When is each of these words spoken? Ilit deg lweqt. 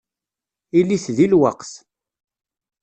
Ilit 0.79 1.05
deg 1.17 1.27
lweqt. 1.31 1.71